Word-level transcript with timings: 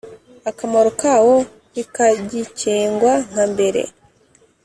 Akamaro 0.49 0.89
kawo 1.01 1.35
ntikagikengwa 1.71 3.13
nkambere 3.29 3.81